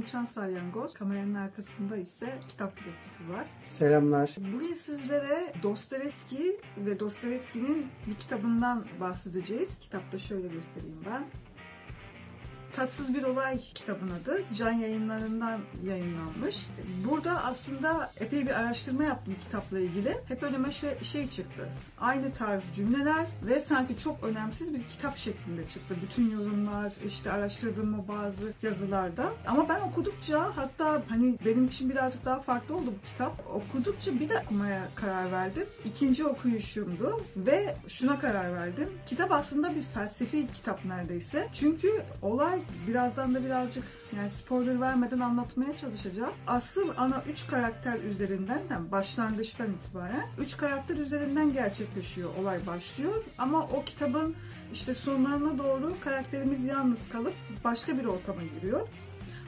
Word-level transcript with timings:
Ben 0.00 0.04
Uçan 0.04 0.24
Salyangoz. 0.24 0.94
Kameranın 0.94 1.34
arkasında 1.34 1.96
ise 1.96 2.38
kitap 2.48 2.76
direktifi 2.76 3.32
var. 3.32 3.46
Selamlar. 3.62 4.30
Bugün 4.54 4.74
sizlere 4.74 5.52
Dostoyevski 5.62 6.56
ve 6.76 7.00
Dostoyevski'nin 7.00 7.86
bir 8.06 8.14
kitabından 8.14 8.84
bahsedeceğiz. 9.00 9.68
Kitapta 9.80 10.18
şöyle 10.18 10.48
göstereyim 10.48 10.98
ben. 11.06 11.24
Tatsız 12.76 13.14
Bir 13.14 13.22
Olay 13.22 13.58
kitabın 13.74 14.10
adı. 14.10 14.42
Can 14.54 14.72
yayınlarından 14.72 15.60
yayınlanmış. 15.84 16.66
Burada 17.10 17.44
aslında 17.44 18.12
epey 18.20 18.46
bir 18.46 18.60
araştırma 18.60 19.04
yaptım 19.04 19.34
kitapla 19.44 19.80
ilgili. 19.80 20.16
Hep 20.28 20.42
önüme 20.42 20.72
şey, 20.72 20.98
şey 21.02 21.30
çıktı. 21.30 21.68
Aynı 22.00 22.34
tarz 22.34 22.62
cümleler 22.76 23.26
ve 23.42 23.60
sanki 23.60 23.98
çok 23.98 24.24
önemsiz 24.24 24.74
bir 24.74 24.82
kitap 24.82 25.16
şeklinde 25.16 25.68
çıktı. 25.68 25.94
Bütün 26.02 26.30
yorumlar, 26.30 26.92
işte 27.06 27.32
araştırdığım 27.32 28.08
bazı 28.08 28.52
yazılarda. 28.62 29.32
Ama 29.46 29.68
ben 29.68 29.80
okudukça 29.80 30.56
hatta 30.56 31.02
hani 31.08 31.38
benim 31.46 31.66
için 31.66 31.90
birazcık 31.90 32.24
daha 32.24 32.40
farklı 32.40 32.76
oldu 32.76 32.86
bu 32.86 33.08
kitap. 33.08 33.32
Okudukça 33.54 34.20
bir 34.20 34.28
de 34.28 34.42
okumaya 34.44 34.88
karar 34.94 35.32
verdim. 35.32 35.66
İkinci 35.84 36.24
okuyuşumdu 36.24 37.20
ve 37.36 37.74
şuna 37.88 38.20
karar 38.20 38.54
verdim. 38.54 38.88
Kitap 39.06 39.32
aslında 39.32 39.74
bir 39.74 39.82
felsefi 39.82 40.46
kitap 40.54 40.84
neredeyse. 40.84 41.48
Çünkü 41.52 42.02
olay 42.22 42.59
birazdan 42.88 43.34
da 43.34 43.44
birazcık 43.44 43.84
yani 44.16 44.30
spoiler 44.30 44.80
vermeden 44.80 45.20
anlatmaya 45.20 45.78
çalışacağım. 45.78 46.32
Asıl 46.46 46.88
ana 46.96 47.22
üç 47.32 47.46
karakter 47.46 47.98
üzerinden 48.00 48.60
yani 48.70 48.90
başlangıçtan 48.90 49.66
itibaren 49.72 50.26
üç 50.38 50.56
karakter 50.56 50.96
üzerinden 50.96 51.52
gerçekleşiyor. 51.52 52.30
Olay 52.40 52.66
başlıyor 52.66 53.24
ama 53.38 53.62
o 53.62 53.84
kitabın 53.84 54.34
işte 54.72 54.94
sonlarına 54.94 55.58
doğru 55.58 55.94
karakterimiz 56.00 56.64
yalnız 56.64 56.98
kalıp 57.12 57.34
başka 57.64 57.98
bir 57.98 58.04
ortama 58.04 58.42
giriyor. 58.42 58.88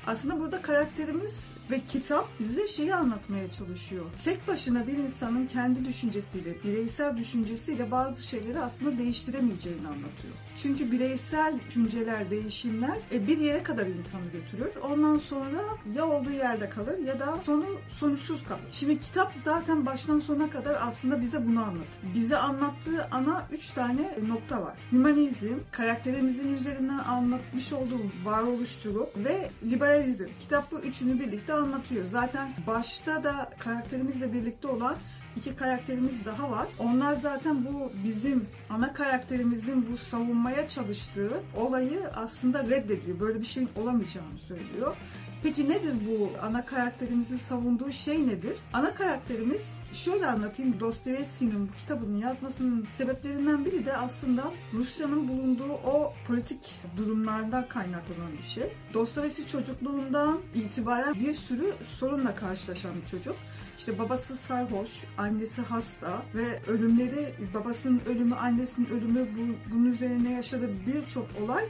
Aslında 0.06 0.40
burada 0.40 0.62
karakterimiz 0.62 1.51
ve 1.70 1.80
kitap 1.88 2.28
bize 2.40 2.68
şeyi 2.68 2.94
anlatmaya 2.94 3.50
çalışıyor. 3.50 4.04
Tek 4.24 4.48
başına 4.48 4.86
bir 4.86 4.98
insanın 4.98 5.46
kendi 5.46 5.84
düşüncesiyle, 5.84 6.54
bireysel 6.64 7.16
düşüncesiyle 7.16 7.90
bazı 7.90 8.26
şeyleri 8.26 8.60
aslında 8.60 8.98
değiştiremeyeceğini 8.98 9.88
anlatıyor. 9.88 10.34
Çünkü 10.62 10.92
bireysel 10.92 11.54
düşünceler, 11.68 12.30
değişimler 12.30 12.96
e, 13.12 13.26
bir 13.26 13.38
yere 13.38 13.62
kadar 13.62 13.86
insanı 13.86 14.30
götürür. 14.32 14.70
Ondan 14.82 15.18
sonra 15.18 15.62
ya 15.94 16.06
olduğu 16.06 16.30
yerde 16.30 16.68
kalır 16.68 16.98
ya 16.98 17.20
da 17.20 17.38
sonu 17.46 17.64
sonuçsuz 17.98 18.44
kalır. 18.44 18.60
Şimdi 18.72 19.00
kitap 19.00 19.32
zaten 19.44 19.86
baştan 19.86 20.20
sona 20.20 20.50
kadar 20.50 20.78
aslında 20.80 21.20
bize 21.20 21.46
bunu 21.46 21.60
anlatıyor. 21.60 22.14
Bize 22.14 22.36
anlattığı 22.36 23.08
ana 23.10 23.46
üç 23.52 23.70
tane 23.70 24.14
nokta 24.28 24.62
var. 24.62 24.74
Hümanizm, 24.92 25.54
karakterimizin 25.70 26.56
üzerinden 26.56 26.98
anlatmış 26.98 27.72
olduğu 27.72 28.00
varoluşçuluk 28.24 29.08
ve 29.16 29.50
liberalizm. 29.70 30.26
Kitap 30.40 30.72
bu 30.72 30.78
üçünü 30.78 31.20
birlikte 31.20 31.51
anlatıyor. 31.52 32.04
Zaten 32.12 32.50
başta 32.66 33.24
da 33.24 33.50
karakterimizle 33.58 34.32
birlikte 34.32 34.68
olan 34.68 34.96
iki 35.36 35.56
karakterimiz 35.56 36.24
daha 36.24 36.50
var. 36.50 36.66
Onlar 36.78 37.14
zaten 37.14 37.64
bu 37.64 37.92
bizim 38.04 38.46
ana 38.70 38.92
karakterimizin 38.92 39.86
bu 39.92 39.96
savunmaya 39.96 40.68
çalıştığı 40.68 41.30
olayı 41.56 42.00
aslında 42.14 42.64
reddediyor. 42.64 43.20
Böyle 43.20 43.40
bir 43.40 43.46
şeyin 43.46 43.68
olamayacağını 43.76 44.38
söylüyor. 44.48 44.96
Peki 45.42 45.70
nedir 45.70 45.94
bu 46.08 46.30
ana 46.42 46.66
karakterimizin 46.66 47.40
savunduğu 47.48 47.92
şey 47.92 48.26
nedir? 48.26 48.56
Ana 48.72 48.94
karakterimiz 48.94 49.62
şöyle 49.92 50.26
anlatayım 50.26 50.80
Dostoyevski'nin 50.80 51.68
bu 51.68 51.72
kitabını 51.80 52.18
yazmasının 52.18 52.86
sebeplerinden 52.98 53.64
biri 53.64 53.86
de 53.86 53.96
aslında 53.96 54.42
Rusya'nın 54.72 55.28
bulunduğu 55.28 55.72
o 55.72 56.12
politik 56.26 56.70
durumlardan 56.96 57.68
kaynaklanan 57.68 58.32
bir 58.42 58.48
şey. 58.48 58.72
Dostoyevski 58.94 59.46
çocukluğundan 59.46 60.38
itibaren 60.54 61.14
bir 61.14 61.34
sürü 61.34 61.72
sorunla 61.98 62.34
karşılaşan 62.34 62.92
bir 63.02 63.10
çocuk. 63.10 63.36
İşte 63.78 63.98
babası 63.98 64.36
sarhoş, 64.36 64.88
annesi 65.18 65.62
hasta 65.62 66.22
ve 66.34 66.60
ölümleri, 66.66 67.34
babasının 67.54 68.00
ölümü, 68.06 68.34
annesinin 68.34 68.86
ölümü 68.86 69.26
bu, 69.36 69.74
bunun 69.74 69.92
üzerine 69.92 70.32
yaşadığı 70.32 70.70
birçok 70.86 71.26
olay 71.42 71.64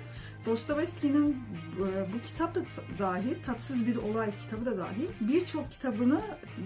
Dostoyevski'nin 0.47 1.37
bu 2.15 2.27
kitap 2.27 2.55
da 2.55 2.61
dahil, 2.99 3.35
tatsız 3.47 3.87
bir 3.87 3.97
olay 3.97 4.31
kitabı 4.45 4.67
da 4.67 4.79
dahil 4.79 5.07
birçok 5.21 5.71
kitabını 5.71 6.21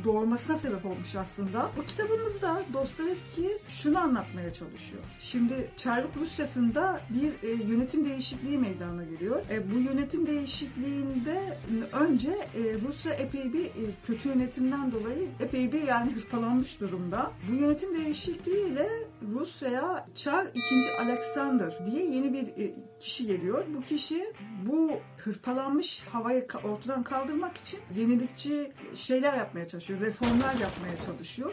doğurmasına 0.05 0.57
sebep 0.57 0.87
olmuş 0.87 1.15
aslında. 1.15 1.71
Bu 1.77 1.87
kitabımızda 1.87 2.63
Dostoyevski 2.73 3.59
şunu 3.69 3.99
anlatmaya 3.99 4.55
çalışıyor. 4.55 5.03
Şimdi 5.21 5.71
Çarlık 5.77 6.17
Rusyası'nda 6.17 7.01
bir 7.11 7.49
e, 7.49 7.53
yönetim 7.53 8.05
değişikliği 8.09 8.59
meydana 8.59 9.05
geliyor. 9.05 9.43
E, 9.51 9.75
bu 9.75 9.79
yönetim 9.79 10.27
değişikliğinde 10.27 11.59
önce 11.93 12.31
e, 12.31 12.61
Rusya 12.89 13.13
epey 13.13 13.53
bir 13.53 13.65
e, 13.65 13.85
kötü 14.07 14.29
yönetimden 14.29 14.93
dolayı 14.93 15.29
epey 15.41 15.73
bir 15.73 15.83
yani 15.83 16.13
hırpalanmış 16.13 16.81
durumda. 16.81 17.33
Bu 17.51 17.55
yönetim 17.55 17.97
değişikliğiyle 17.97 18.89
Rusya'ya 19.23 20.07
Çar 20.15 20.47
2. 20.47 20.61
Alexander 21.01 21.87
diye 21.87 22.05
yeni 22.05 22.33
bir 22.33 22.65
e, 22.65 22.75
kişi 23.01 23.27
geliyor. 23.27 23.65
Bu 23.75 23.83
kişi 23.83 24.33
bu 24.67 24.91
hırpalanmış 25.17 26.05
havayı 26.13 26.47
ortadan 26.65 27.03
kaldırmak 27.03 27.57
için 27.57 27.81
yenilikçi 27.97 28.73
şeyler 28.95 29.35
yapmaya 29.37 29.69
çalışıyor, 29.69 30.01
reformlar 30.01 30.53
yapmaya 30.53 31.01
çalışıyor. 31.07 31.53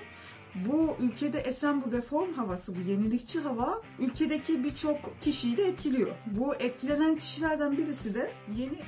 Bu 0.56 0.96
ülkede 1.00 1.40
esen 1.40 1.84
bu 1.86 1.92
reform 1.92 2.34
havası, 2.34 2.76
bu 2.76 2.80
yenilikçi 2.80 3.40
hava 3.40 3.82
ülkedeki 4.00 4.64
birçok 4.64 5.22
kişiyi 5.22 5.58
de 5.58 5.64
etkiliyor. 5.64 6.16
Bu 6.26 6.56
etkilenen 6.56 7.16
kişilerden 7.16 7.78
birisi 7.78 8.14
de 8.16 8.32
yeni 8.56 8.80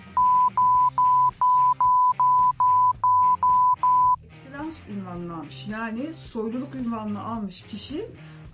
Eksilans 4.26 4.76
ünvanını 4.90 5.36
almış. 5.36 5.68
Yani 5.68 6.10
soyluluk 6.32 6.76
ünvanını 6.76 7.24
almış 7.24 7.64
kişi 7.64 8.06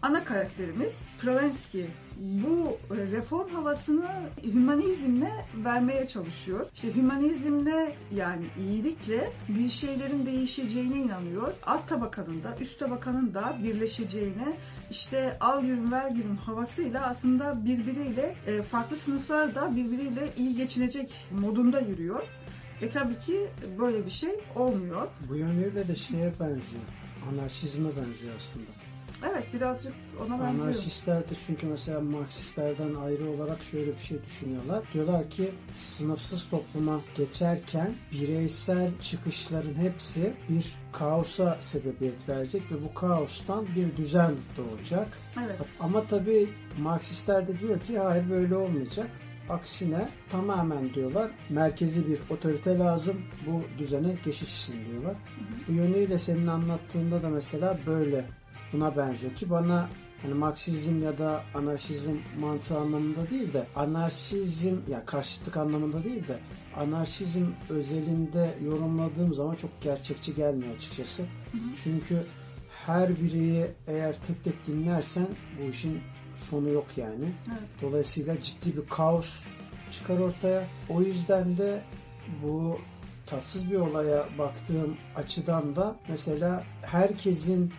ana 0.01 0.24
karakterimiz 0.24 0.94
Pravenski 1.21 1.86
bu 2.18 2.77
reform 3.12 3.50
havasını 3.50 4.06
hümanizmle 4.44 5.31
vermeye 5.56 6.07
çalışıyor. 6.07 6.68
İşte 6.75 6.95
hümanizmle 6.95 7.95
yani 8.15 8.45
iyilikle 8.59 9.31
bir 9.50 9.69
şeylerin 9.69 10.25
değişeceğine 10.25 10.98
inanıyor. 10.98 11.53
Alt 11.65 11.89
tabakanın 11.89 12.44
da 12.44 12.57
üst 12.59 12.80
tabakanın 12.80 13.33
da 13.33 13.57
birleşeceğine 13.63 14.53
işte 14.92 15.38
al 15.39 15.63
yürüm 15.63 15.92
ver 15.92 16.12
yürüm 16.12 16.38
havasıyla 16.38 17.07
aslında 17.07 17.65
birbiriyle 17.65 18.36
farklı 18.71 18.95
sınıflar 18.95 19.56
da 19.56 19.75
birbiriyle 19.75 20.30
iyi 20.38 20.56
geçinecek 20.56 21.13
modunda 21.31 21.80
yürüyor. 21.80 22.24
E 22.81 22.89
tabii 22.89 23.19
ki 23.19 23.47
böyle 23.80 24.06
bir 24.06 24.12
şey 24.12 24.31
olmuyor. 24.56 25.07
Bu 25.30 25.36
yönüyle 25.36 25.88
de 25.88 25.95
şeye 25.95 26.33
benziyor. 26.39 26.83
Anarşizme 27.31 27.89
benziyor 27.89 28.33
aslında. 28.38 28.81
Evet 29.29 29.53
birazcık 29.53 29.94
ona 30.25 30.39
benziyor. 30.39 30.65
Anarşistler 30.65 31.19
de 31.19 31.33
çünkü 31.47 31.68
mesela 31.68 32.01
Marksistlerden 32.01 32.95
ayrı 32.95 33.29
olarak 33.29 33.63
şöyle 33.63 33.94
bir 33.94 34.00
şey 34.00 34.23
düşünüyorlar. 34.23 34.83
Diyorlar 34.94 35.29
ki 35.29 35.51
sınıfsız 35.75 36.50
topluma 36.50 37.01
geçerken 37.15 37.95
bireysel 38.12 38.91
çıkışların 39.01 39.73
hepsi 39.73 40.33
bir 40.50 40.75
kaosa 40.91 41.57
sebebiyet 41.62 42.29
verecek 42.29 42.62
ve 42.71 42.75
bu 42.83 42.94
kaostan 42.94 43.65
bir 43.75 43.97
düzen 43.97 44.31
doğacak. 44.57 45.07
Evet. 45.45 45.56
Ama 45.79 46.03
tabii 46.03 46.50
Marksistler 46.79 47.47
de 47.47 47.59
diyor 47.59 47.79
ki 47.79 48.00
hayır 48.00 48.29
böyle 48.29 48.56
olmayacak. 48.56 49.07
Aksine 49.50 50.09
tamamen 50.31 50.94
diyorlar 50.94 51.31
merkezi 51.50 52.07
bir 52.07 52.19
otorite 52.29 52.77
lazım 52.77 53.21
bu 53.47 53.62
düzene 53.79 54.15
geçiş 54.25 54.63
için 54.63 54.85
diyorlar. 54.85 55.15
Bu 55.68 55.71
yönüyle 55.71 56.19
senin 56.19 56.47
anlattığında 56.47 57.23
da 57.23 57.29
mesela 57.29 57.77
böyle 57.88 58.25
buna 58.73 58.97
benziyor 58.97 59.35
ki 59.35 59.50
bana 59.50 59.89
hani 60.21 60.33
Marksizm 60.33 61.03
ya 61.03 61.18
da 61.18 61.44
anarşizm 61.56 62.15
mantığı 62.39 62.77
anlamında 62.77 63.29
değil 63.29 63.53
de 63.53 63.65
anarşizm 63.75 64.75
ya 64.89 65.06
karşıtlık 65.06 65.57
anlamında 65.57 66.03
değil 66.03 66.27
de 66.27 66.39
anarşizm 66.77 67.45
özelinde 67.69 68.50
yorumladığım 68.65 69.33
zaman 69.33 69.56
çok 69.56 69.81
gerçekçi 69.81 70.35
gelmiyor 70.35 70.75
açıkçası. 70.75 71.23
Çünkü 71.83 72.23
her 72.85 73.09
bireyi 73.21 73.65
eğer 73.88 74.15
tek 74.27 74.44
tek 74.44 74.68
dinlersen 74.68 75.27
bu 75.59 75.69
işin 75.69 76.00
sonu 76.50 76.69
yok 76.69 76.85
yani. 76.97 77.25
Evet. 77.47 77.69
Dolayısıyla 77.81 78.41
ciddi 78.41 78.77
bir 78.77 78.89
kaos 78.89 79.44
çıkar 79.91 80.19
ortaya. 80.19 80.63
O 80.89 81.01
yüzden 81.01 81.57
de 81.57 81.81
bu 82.44 82.79
tatsız 83.25 83.71
bir 83.71 83.75
olaya 83.75 84.25
baktığım 84.38 84.97
açıdan 85.15 85.75
da 85.75 85.95
mesela 86.09 86.63
herkesin 86.81 87.73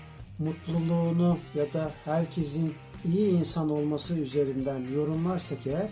mutluluğunu 0.44 1.38
ya 1.54 1.72
da 1.72 1.90
herkesin 2.04 2.74
iyi 3.04 3.30
insan 3.30 3.70
olması 3.70 4.14
üzerinden 4.14 4.80
yorumlarsak 4.94 5.66
eğer 5.66 5.88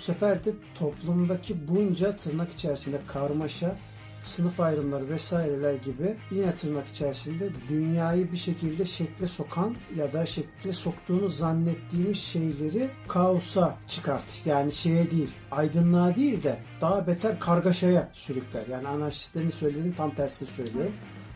bu 0.00 0.02
sefer 0.02 0.44
de 0.44 0.50
toplumdaki 0.74 1.68
bunca 1.68 2.16
tırnak 2.16 2.52
içerisinde 2.52 2.96
karmaşa, 3.06 3.76
sınıf 4.22 4.60
ayrımları 4.60 5.08
vesaireler 5.08 5.74
gibi 5.74 6.16
yine 6.30 6.54
tırnak 6.54 6.88
içerisinde 6.88 7.50
dünyayı 7.68 8.32
bir 8.32 8.36
şekilde 8.36 8.84
şekle 8.84 9.26
sokan 9.26 9.76
ya 9.96 10.12
da 10.12 10.26
şekle 10.26 10.72
soktuğunu 10.72 11.28
zannettiğimiz 11.28 12.18
şeyleri 12.18 12.90
kaosa 13.08 13.76
çıkartır. 13.88 14.40
Yani 14.44 14.72
şeye 14.72 15.10
değil, 15.10 15.30
aydınlığa 15.50 16.16
değil 16.16 16.42
de 16.42 16.58
daha 16.80 17.06
beter 17.06 17.40
kargaşaya 17.40 18.08
sürükler. 18.12 18.66
Yani 18.70 18.88
anarşistlerin 18.88 19.50
söylediğinin 19.50 19.92
tam 19.92 20.10
tersini 20.10 20.48
söylüyorum. 20.48 20.92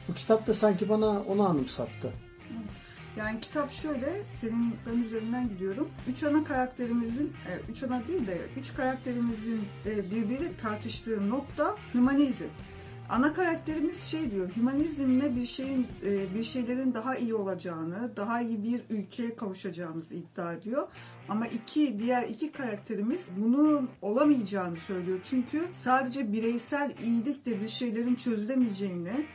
Bu 0.08 0.14
kitap 0.14 0.46
da 0.46 0.54
sanki 0.54 0.88
bana 0.88 1.06
onu 1.06 1.48
anımsattı. 1.48 2.12
Yani 3.16 3.40
kitap 3.40 3.72
şöyle, 3.72 4.22
senin 4.40 4.74
ben 4.86 5.02
üzerinden 5.02 5.48
gidiyorum. 5.48 5.88
Üç 6.08 6.22
ana 6.22 6.44
karakterimizin, 6.44 7.32
e, 7.48 7.72
üç 7.72 7.82
ana 7.82 8.08
değil 8.08 8.26
de 8.26 8.38
üç 8.60 8.74
karakterimizin 8.74 9.60
e, 9.86 10.10
birbiri 10.10 10.56
tartıştığı 10.62 11.30
nokta 11.30 11.76
hümanizm. 11.94 12.44
Ana 13.08 13.32
karakterimiz 13.32 14.02
şey 14.02 14.30
diyor, 14.30 14.48
hümanizmle 14.56 15.36
bir 15.36 15.46
şeyin, 15.46 15.86
e, 16.06 16.34
bir 16.34 16.44
şeylerin 16.44 16.94
daha 16.94 17.16
iyi 17.16 17.34
olacağını, 17.34 18.16
daha 18.16 18.40
iyi 18.40 18.62
bir 18.62 18.82
ülkeye 18.90 19.36
kavuşacağımızı 19.36 20.14
iddia 20.14 20.52
ediyor. 20.52 20.88
Ama 21.28 21.46
iki 21.46 21.98
diğer 21.98 22.22
iki 22.22 22.52
karakterimiz 22.52 23.20
bunun 23.38 23.88
olamayacağını 24.02 24.76
söylüyor. 24.76 25.18
Çünkü 25.30 25.64
sadece 25.82 26.32
bireysel 26.32 26.92
iyilikle 27.04 27.60
bir 27.62 27.68
şeylerin 27.68 28.14
çözülemeyeceğini, 28.14 29.26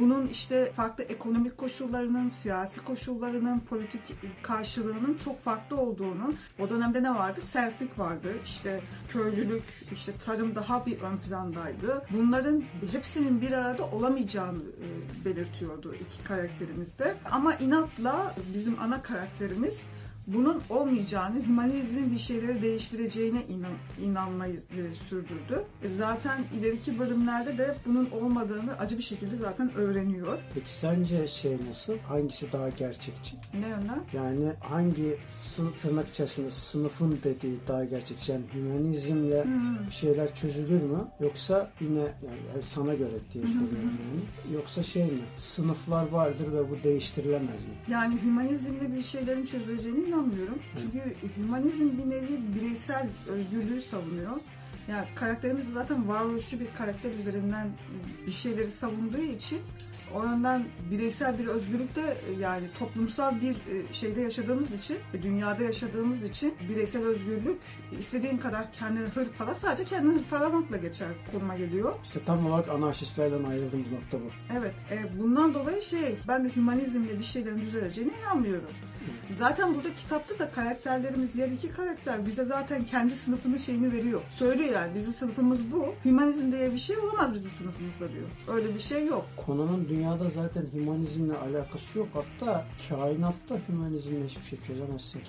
bunun 0.00 0.26
işte 0.26 0.72
farklı 0.72 1.04
ekonomik 1.04 1.58
koşullarının, 1.58 2.28
siyasi 2.28 2.84
koşullarının, 2.84 3.60
politik 3.60 4.02
karşılığının 4.42 5.18
çok 5.24 5.44
farklı 5.44 5.76
olduğunu, 5.76 6.34
o 6.58 6.70
dönemde 6.70 7.02
ne 7.02 7.14
vardı? 7.14 7.40
Sertlik 7.40 7.98
vardı, 7.98 8.28
işte 8.44 8.80
köylülük, 9.08 9.62
işte 9.92 10.12
tarım 10.26 10.54
daha 10.54 10.86
bir 10.86 11.00
ön 11.00 11.16
plandaydı. 11.16 12.06
Bunların 12.10 12.62
hepsinin 12.92 13.40
bir 13.40 13.52
arada 13.52 13.84
olamayacağını 13.84 14.58
e, 14.58 15.24
belirtiyordu 15.24 15.94
iki 15.94 16.24
karakterimiz 16.24 16.98
de. 16.98 17.14
Ama 17.30 17.54
inatla 17.54 18.34
bizim 18.54 18.80
ana 18.80 19.02
karakterimiz 19.02 19.74
bunun 20.34 20.62
olmayacağını, 20.70 21.46
hümanizmin 21.46 22.12
bir 22.12 22.18
şeyleri 22.18 22.62
değiştireceğine 22.62 23.42
inan, 23.48 23.70
inanmayı 24.10 24.54
e, 24.56 24.80
sürdürdü. 25.08 25.62
E, 25.82 25.88
zaten 25.98 26.44
ileriki 26.60 26.98
bölümlerde 26.98 27.58
de 27.58 27.76
bunun 27.86 28.08
olmadığını 28.10 28.78
acı 28.78 28.98
bir 28.98 29.02
şekilde 29.02 29.36
zaten 29.36 29.74
öğreniyor. 29.74 30.38
Peki 30.54 30.72
sence 30.72 31.28
şey 31.28 31.56
nasıl? 31.68 31.98
Hangisi 31.98 32.52
daha 32.52 32.68
gerçekçi? 32.68 33.36
Ne 33.60 33.68
yönden? 33.68 34.00
Yani 34.12 34.52
hangi 34.60 35.16
sınıf 35.34 35.82
tırnak 35.82 36.08
içerisinde 36.08 36.50
sınıfın 36.50 37.18
dediği 37.24 37.58
daha 37.68 37.84
gerçekçi? 37.84 38.32
Yani 38.32 38.44
hümanizmle 38.54 39.44
Hmm. 39.44 39.86
bir 39.86 39.92
şeyler 39.94 40.34
çözülür 40.34 40.82
mü? 40.82 40.98
Yoksa 41.20 41.70
yine 41.80 41.98
yani 42.00 42.62
sana 42.62 42.94
göre 42.94 43.10
diye 43.34 43.44
soruyorum 43.44 43.78
yani. 43.82 44.54
Yoksa 44.54 44.82
şey 44.82 45.04
mi? 45.04 45.10
Sınıflar 45.38 46.08
vardır 46.08 46.52
ve 46.52 46.70
bu 46.70 46.76
değiştirilemez 46.84 47.64
mi? 47.64 47.74
Yani 47.88 48.18
hümanizmle 48.22 48.96
bir 48.96 49.02
şeylerin 49.02 49.46
çözüleceğine 49.46 49.98
inanmıyorum. 50.18 50.58
Çünkü 50.80 51.14
hümanizm 51.36 51.98
bir 51.98 52.10
nevi 52.10 52.40
bireysel 52.54 53.08
özgürlüğü 53.28 53.80
savunuyor. 53.80 54.36
Yani 54.88 55.06
karakterimiz 55.14 55.64
zaten 55.74 56.08
varoluşçu 56.08 56.60
bir 56.60 56.66
karakter 56.78 57.10
üzerinden 57.10 57.68
bir 58.26 58.32
şeyleri 58.32 58.70
savunduğu 58.70 59.22
için 59.22 59.58
o 60.14 60.24
yönden 60.24 60.64
bireysel 60.90 61.38
bir 61.38 61.46
özgürlük 61.46 61.96
de 61.96 62.16
yani 62.40 62.66
toplumsal 62.78 63.40
bir 63.40 63.50
e, 63.50 63.92
şeyde 63.92 64.20
yaşadığımız 64.20 64.72
için, 64.72 64.96
ve 65.14 65.22
dünyada 65.22 65.62
yaşadığımız 65.62 66.22
için 66.22 66.54
bireysel 66.68 67.02
özgürlük 67.02 67.58
istediğin 67.98 68.38
kadar 68.38 68.72
kendini 68.72 69.06
hırpala 69.06 69.54
sadece 69.54 69.84
kendini 69.84 70.18
hırpalamakla 70.18 70.76
geçer 70.76 71.08
konuma 71.32 71.56
geliyor. 71.56 71.94
İşte 72.04 72.20
tam 72.26 72.46
olarak 72.46 72.68
anarşistlerden 72.68 73.44
ayrıldığımız 73.44 73.92
nokta 73.92 74.18
bu. 74.18 74.54
Evet, 74.58 74.74
e, 74.90 75.18
bundan 75.18 75.54
dolayı 75.54 75.82
şey, 75.82 76.16
ben 76.28 76.44
de 76.44 76.56
hümanizmle 76.56 77.18
bir 77.18 77.24
şeylerin 77.24 77.60
düzeleceğine 77.60 78.12
inanmıyorum. 78.22 78.68
Zaten 79.38 79.74
burada 79.74 79.94
kitapta 79.94 80.38
da 80.38 80.50
karakterlerimiz, 80.50 81.34
diğer 81.34 81.48
iki 81.48 81.70
karakter 81.70 82.26
bize 82.26 82.44
zaten 82.44 82.84
kendi 82.84 83.16
sınıfının 83.16 83.56
şeyini 83.56 83.92
veriyor. 83.92 84.20
Söylüyor 84.36 84.74
yani 84.74 84.94
bizim 84.94 85.12
sınıfımız 85.12 85.58
bu. 85.72 85.94
Hümanizm 86.04 86.52
diye 86.52 86.72
bir 86.72 86.78
şey 86.78 86.96
olamaz 86.98 87.34
bizim 87.34 87.50
sınıfımızda 87.50 88.14
diyor. 88.14 88.28
Öyle 88.56 88.74
bir 88.74 88.80
şey 88.80 89.06
yok. 89.06 89.26
Konunun 89.46 89.86
dünyada 89.88 90.28
zaten 90.28 90.64
hümanizmle 90.74 91.34
alakası 91.36 91.98
yok. 91.98 92.08
Hatta 92.12 92.64
kainatta 92.88 93.56
hümanizmle 93.68 94.26
hiçbir 94.26 94.44
şey 94.44 94.58
çözemezsin 94.66 95.18
ki. 95.20 95.26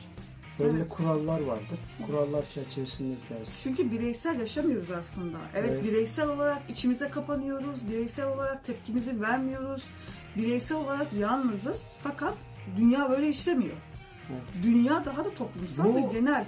Belli 0.59 0.77
Evet. 0.77 0.89
kurallar 0.89 1.41
vardır. 1.41 1.79
Kurallar 2.07 2.43
çerçevesinde 2.53 3.15
gidersin. 3.23 3.53
Çünkü 3.63 3.91
bireysel 3.91 4.39
yaşamıyoruz 4.39 4.91
aslında. 4.91 5.37
Evet, 5.55 5.69
Evet. 5.73 5.83
bireysel 5.83 6.27
olarak 6.29 6.61
içimize 6.69 7.07
kapanıyoruz. 7.09 7.89
Bireysel 7.91 8.27
olarak 8.27 8.65
tepkimizi 8.65 9.21
vermiyoruz. 9.21 9.83
Bireysel 10.37 10.77
olarak 10.77 11.13
yalnızız. 11.13 11.77
Fakat 12.03 12.33
dünya 12.77 13.09
böyle 13.09 13.29
işlemiyor. 13.29 13.75
Evet. 14.31 14.63
Dünya 14.63 15.05
daha 15.05 15.25
da 15.25 15.29
toplumsal 15.33 15.85
Bu- 15.85 15.95
ve 15.95 16.01
genel. 16.19 16.45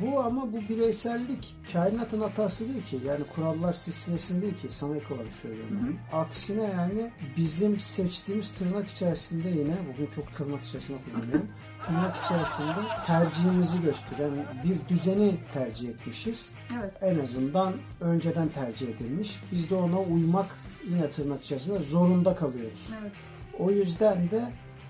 Bu 0.00 0.20
ama 0.20 0.52
bu 0.52 0.60
bireysellik 0.68 1.56
kainatın 1.72 2.20
hatası 2.20 2.68
değil 2.68 2.84
ki. 2.86 2.98
Yani 3.06 3.24
kurallar 3.34 3.72
silsilesinde 3.72 4.42
değil 4.42 4.54
ki. 4.56 4.68
Sana 4.70 4.96
ilk 4.96 5.10
olarak 5.10 5.32
söylüyorum. 5.42 5.78
yani. 5.82 5.96
Aksine 6.22 6.62
yani 6.62 7.10
bizim 7.36 7.78
seçtiğimiz 7.80 8.50
tırnak 8.52 8.88
içerisinde 8.88 9.48
yine 9.48 9.74
bugün 9.92 10.06
çok 10.06 10.34
tırnak 10.34 10.62
içerisinde 10.64 10.98
kullanıyorum. 11.04 11.48
tırnak 11.86 12.16
içerisinde 12.24 12.86
tercihimizi 13.06 13.80
gösteren 13.82 14.32
bir 14.64 14.88
düzeni 14.94 15.32
tercih 15.52 15.88
etmişiz. 15.88 16.48
Evet. 16.80 16.92
En 17.02 17.18
azından 17.24 17.72
önceden 18.00 18.48
tercih 18.48 18.88
edilmiş. 18.88 19.40
Biz 19.52 19.70
de 19.70 19.74
ona 19.74 20.00
uymak 20.00 20.46
yine 20.88 21.10
tırnak 21.10 21.44
içerisinde 21.44 21.78
zorunda 21.78 22.36
kalıyoruz. 22.36 22.90
Evet. 23.02 23.12
O 23.58 23.70
yüzden 23.70 24.30
de 24.30 24.44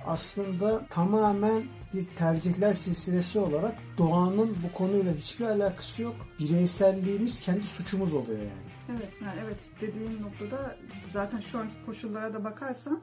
aslında 0.06 0.86
tamamen 0.86 1.62
bir 1.94 2.04
tercihler 2.04 2.74
silsilesi 2.74 3.38
olarak 3.38 3.74
doğanın 3.98 4.56
bu 4.64 4.78
konuyla 4.78 5.12
hiçbir 5.14 5.44
alakası 5.44 6.02
yok. 6.02 6.14
Bireyselliğimiz 6.40 7.40
kendi 7.40 7.66
suçumuz 7.66 8.14
oluyor 8.14 8.38
yani. 8.38 8.74
Evet, 8.90 9.10
yani 9.24 9.34
evet 9.44 9.58
dediğin 9.80 10.22
noktada 10.22 10.76
zaten 11.12 11.40
şu 11.40 11.58
anki 11.58 11.74
koşullara 11.86 12.34
da 12.34 12.44
bakarsan 12.44 13.00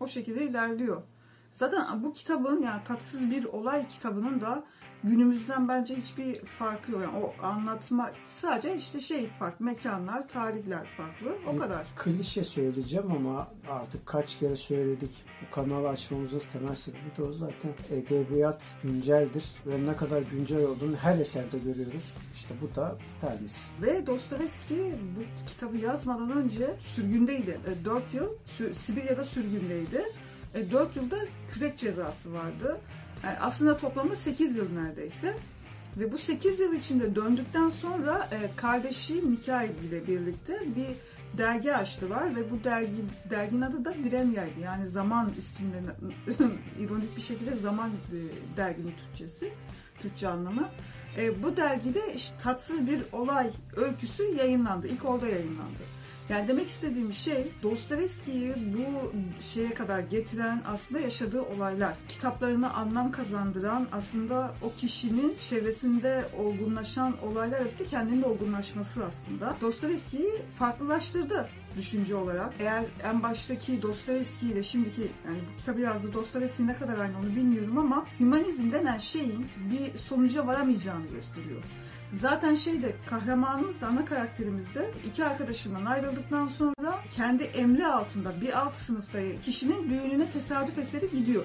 o 0.00 0.06
şekilde 0.06 0.44
ilerliyor. 0.44 1.02
Zaten 1.52 2.02
bu 2.04 2.12
kitabın 2.12 2.62
yani 2.62 2.80
tatsız 2.84 3.30
bir 3.30 3.44
olay 3.44 3.88
kitabının 3.88 4.40
da 4.40 4.64
günümüzden 5.04 5.68
bence 5.68 5.96
hiçbir 5.96 6.40
farkı 6.44 6.92
yok. 6.92 7.02
Yani 7.02 7.24
o 7.24 7.34
anlatma 7.46 8.10
sadece 8.28 8.76
işte 8.76 9.00
şey 9.00 9.26
farklı, 9.26 9.64
mekanlar, 9.64 10.28
tarihler 10.28 10.86
farklı. 10.96 11.36
O 11.54 11.56
kadar. 11.56 11.86
Klişe 11.96 12.44
söyleyeceğim 12.44 13.12
ama 13.12 13.48
artık 13.70 14.06
kaç 14.06 14.38
kere 14.38 14.56
söyledik. 14.56 15.10
Bu 15.42 15.54
kanalı 15.54 15.88
açmamızın 15.88 16.42
temel 16.52 16.74
sebebi 16.74 17.16
de 17.18 17.22
o 17.22 17.32
zaten. 17.32 17.70
Edebiyat 17.90 18.62
günceldir 18.82 19.44
ve 19.66 19.86
ne 19.86 19.96
kadar 19.96 20.22
güncel 20.22 20.64
olduğunu 20.64 20.96
her 20.96 21.18
eserde 21.18 21.58
görüyoruz. 21.58 22.14
İşte 22.34 22.54
bu 22.62 22.74
da 22.74 22.96
tanesi. 23.20 23.60
Ve 23.82 24.06
Dostoyevski 24.06 24.94
bu 25.16 25.48
kitabı 25.48 25.76
yazmadan 25.76 26.30
önce 26.32 26.76
sürgündeydi. 26.80 27.60
4 27.84 28.14
yıl 28.14 28.28
Sü- 28.58 28.74
Sibirya'da 28.74 29.24
sürgündeydi. 29.24 30.02
4 30.54 30.96
yılda 30.96 31.16
kürek 31.52 31.78
cezası 31.78 32.32
vardı. 32.32 32.80
Yani 33.24 33.38
aslında 33.40 33.78
toplamda 33.78 34.16
8 34.16 34.56
yıl 34.56 34.72
neredeyse. 34.72 35.34
Ve 35.96 36.12
bu 36.12 36.18
8 36.18 36.60
yıl 36.60 36.72
içinde 36.72 37.14
döndükten 37.14 37.68
sonra 37.68 38.28
e, 38.32 38.56
kardeşi 38.56 39.14
Mikail 39.14 39.70
ile 39.70 40.06
birlikte 40.06 40.60
bir 40.76 40.86
dergi 41.38 41.74
açtılar 41.74 42.36
ve 42.36 42.50
bu 42.50 42.64
dergi 42.64 43.04
derginin 43.30 43.60
adı 43.60 43.84
da 43.84 43.94
Diremya'ydı. 43.94 44.60
Yani 44.60 44.88
Zaman 44.88 45.32
isminde 45.38 45.78
ironik 46.80 47.16
bir 47.16 47.22
şekilde 47.22 47.56
Zaman 47.56 47.88
e, 47.90 48.18
derginin 48.56 48.94
Türkçesi, 49.04 49.52
Türkçe 50.02 50.28
anlamı. 50.28 50.68
E, 51.16 51.42
bu 51.42 51.56
dergide 51.56 52.14
işte 52.14 52.34
tatsız 52.42 52.86
bir 52.86 53.02
olay 53.12 53.50
öyküsü 53.76 54.22
yayınlandı. 54.22 54.86
İlk 54.86 55.04
orada 55.04 55.26
yayınlandı. 55.26 55.97
Yani 56.28 56.48
demek 56.48 56.68
istediğim 56.68 57.12
şey 57.12 57.52
Dostoyevski'yi 57.62 58.54
bu 58.56 59.12
şeye 59.44 59.74
kadar 59.74 60.00
getiren 60.00 60.62
aslında 60.66 61.00
yaşadığı 61.00 61.42
olaylar. 61.42 61.94
Kitaplarına 62.08 62.70
anlam 62.70 63.12
kazandıran 63.12 63.86
aslında 63.92 64.54
o 64.62 64.72
kişinin 64.76 65.36
çevresinde 65.38 66.24
olgunlaşan 66.38 67.14
olaylar 67.22 67.60
hep 67.60 67.90
kendinin 67.90 68.22
olgunlaşması 68.22 69.04
aslında. 69.04 69.56
Dostoyevski'yi 69.60 70.32
farklılaştırdı 70.58 71.48
düşünce 71.76 72.14
olarak. 72.14 72.54
Eğer 72.58 72.84
en 73.04 73.22
baştaki 73.22 73.82
Dostoyevski 73.82 74.46
ile 74.46 74.62
şimdiki 74.62 75.00
yani 75.00 75.38
bu 75.52 75.58
kitabı 75.58 75.80
yazdığı 75.80 76.12
Dostoyevski 76.12 76.66
ne 76.66 76.76
kadar 76.76 76.98
aynı 76.98 77.18
onu 77.18 77.36
bilmiyorum 77.36 77.78
ama 77.78 78.06
hümanizm 78.20 78.72
denen 78.72 78.98
şeyin 78.98 79.46
bir 79.56 79.98
sonuca 79.98 80.46
varamayacağını 80.46 81.06
gösteriyor. 81.06 81.62
Zaten 82.12 82.54
şeyde 82.54 82.92
kahramanımız 83.06 83.80
da 83.80 83.86
ana 83.86 84.04
karakterimiz 84.04 84.74
de 84.74 84.90
iki 85.08 85.24
arkadaşından 85.24 85.84
ayrıldıktan 85.84 86.48
sonra 86.48 86.94
kendi 87.16 87.42
emri 87.42 87.86
altında 87.86 88.40
bir 88.40 88.58
alt 88.58 88.74
sınıfta 88.74 89.18
kişinin 89.42 89.90
düğününe 89.90 90.30
tesadüf 90.30 90.78
eseri 90.78 91.10
gidiyor. 91.10 91.44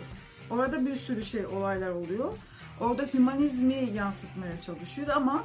Orada 0.50 0.86
bir 0.86 0.96
sürü 0.96 1.26
şey 1.26 1.46
olaylar 1.46 1.90
oluyor. 1.90 2.34
Orada 2.80 3.04
hümanizmi 3.14 3.90
yansıtmaya 3.96 4.62
çalışıyor 4.66 5.08
ama 5.08 5.44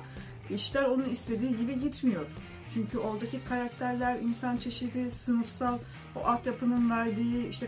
işler 0.50 0.82
onun 0.82 1.04
istediği 1.04 1.56
gibi 1.56 1.80
gitmiyor. 1.80 2.26
Çünkü 2.74 2.98
oradaki 2.98 3.44
karakterler, 3.44 4.16
insan 4.20 4.56
çeşidi, 4.56 5.10
sınıfsal 5.10 5.78
o 6.16 6.20
altyapının 6.20 6.90
verdiği 6.90 7.48
işte 7.48 7.66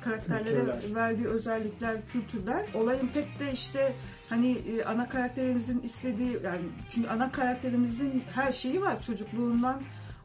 karakterlere 0.00 0.60
Kültürler. 0.60 0.94
verdiği 0.94 1.26
özellikler, 1.26 1.96
kültürler 2.12 2.66
olayın 2.74 3.10
pek 3.14 3.40
de 3.40 3.52
işte 3.52 3.92
hani 4.28 4.52
e, 4.52 4.84
ana 4.84 5.08
karakterimizin 5.08 5.80
istediği 5.80 6.38
yani 6.44 6.62
çünkü 6.90 7.08
ana 7.08 7.32
karakterimizin 7.32 8.22
her 8.34 8.52
şeyi 8.52 8.82
var 8.82 9.02
çocukluğundan 9.02 9.82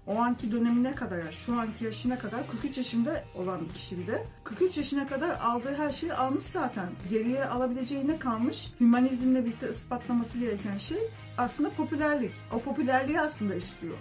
o 0.10 0.20
anki 0.20 0.52
dönemine 0.52 0.96
kadar, 0.96 1.32
şu 1.32 1.60
anki 1.60 1.86
yaşına 1.86 2.18
kadar 2.20 2.48
43 2.52 2.78
yaşında 2.78 3.24
olan 3.36 3.60
bir 3.70 3.74
kişi 3.74 4.08
de. 4.08 4.24
43 4.44 4.78
yaşına 4.78 5.08
kadar 5.08 5.40
aldığı 5.40 5.76
her 5.76 5.92
şeyi 5.92 6.14
almış 6.14 6.46
zaten. 6.46 6.90
Geriye 7.10 7.46
alabileceği 7.46 8.08
ne 8.08 8.20
kalmış? 8.20 8.74
Hümanizmle 8.80 9.46
birlikte 9.46 9.70
ispatlaması 9.70 10.40
gereken 10.40 10.78
şey 10.78 10.98
aslında 11.38 11.70
popülerlik. 11.70 12.32
O 12.54 12.60
popülerliği 12.60 13.22
aslında 13.22 13.56
istiyor. 13.56 13.98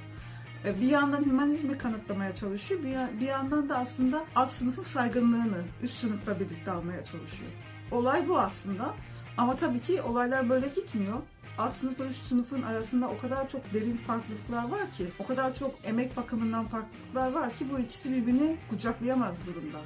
E, 0.64 0.80
bir 0.80 0.88
yandan 0.90 1.24
hümanizmi 1.24 1.78
kanıtlamaya 1.78 2.36
çalışıyor, 2.36 2.80
bir 3.20 3.26
yandan 3.26 3.68
da 3.68 3.78
aslında 3.78 4.24
alt 4.34 4.52
sınıfın 4.52 4.82
saygınlığını 4.82 5.62
üst 5.82 6.00
sınıfla 6.00 6.40
birlikte 6.40 6.70
almaya 6.70 7.04
çalışıyor. 7.04 7.50
Olay 7.90 8.28
bu 8.28 8.38
aslında. 8.38 8.94
Ama 9.38 9.56
tabii 9.56 9.80
ki 9.80 10.02
olaylar 10.02 10.48
böyle 10.48 10.68
gitmiyor. 10.68 11.18
Alt 11.58 11.74
sınıfla 11.74 12.06
üst 12.06 12.28
sınıfın 12.28 12.62
arasında 12.62 13.08
o 13.08 13.18
kadar 13.18 13.48
çok 13.48 13.74
derin 13.74 13.96
farklılıklar 13.96 14.68
var 14.68 14.90
ki, 14.96 15.06
o 15.18 15.26
kadar 15.26 15.54
çok 15.54 15.74
emek 15.84 16.16
bakımından 16.16 16.64
farklılıklar 16.64 17.32
var 17.32 17.56
ki 17.58 17.66
bu 17.72 17.78
ikisi 17.78 18.12
birbirini 18.12 18.56
kucaklayamaz 18.70 19.34
durumda. 19.46 19.78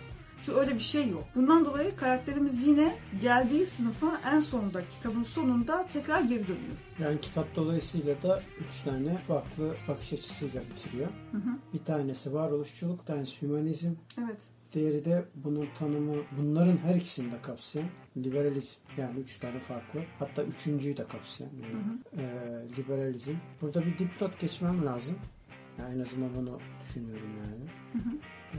Çünkü 0.47 0.59
öyle 0.59 0.75
bir 0.75 0.80
şey 0.80 1.09
yok. 1.09 1.25
Bundan 1.35 1.64
dolayı 1.64 1.97
karakterimiz 1.97 2.66
yine 2.66 2.97
geldiği 3.23 3.66
sınıfa 3.66 4.21
en 4.32 4.40
sonunda, 4.40 4.82
kitabın 4.88 5.25
sonunda 5.25 5.87
tekrar 5.92 6.21
geri 6.21 6.42
dönüyor. 6.47 6.76
Yani 6.99 7.21
kitap 7.21 7.56
dolayısıyla 7.56 8.23
da 8.23 8.42
üç 8.61 8.82
tane 8.85 9.18
farklı 9.18 9.75
bakış 9.88 10.12
açısıyla 10.12 10.61
bitiriyor. 10.61 11.09
Hı 11.32 11.38
hı. 11.38 11.56
Bir 11.75 11.85
tanesi 11.85 12.35
varoluşçuluk, 12.35 13.00
bir 13.00 13.06
tanesi 13.06 13.42
hümanizm. 13.42 13.92
Evet. 14.18 14.38
Diğeri 14.75 15.05
de 15.05 15.25
bunun 15.35 15.69
tanımı, 15.79 16.17
bunların 16.38 16.76
her 16.76 16.95
ikisini 16.95 17.33
de 17.33 17.43
kapsayan 17.43 17.88
liberalizm. 18.17 18.81
Yani 18.97 19.21
üç 19.21 19.38
tane 19.38 19.59
farklı. 19.59 20.00
Hatta 20.19 20.43
üçüncüyü 20.43 20.97
de 20.97 21.07
kapsayan 21.07 21.50
yani, 21.62 21.75
hı 21.75 22.21
hı. 22.21 22.23
E, 22.23 22.76
liberalizm. 22.76 23.35
Burada 23.61 23.87
bir 23.87 23.99
dipnot 23.99 24.41
geçmem 24.41 24.87
lazım. 24.87 25.14
Yani 25.79 25.95
en 25.95 26.00
azından 26.00 26.31
bunu 26.37 26.59
düşünüyorum 26.83 27.31
yani. 27.38 27.71
Hı 27.93 28.11
hı. 28.11 28.17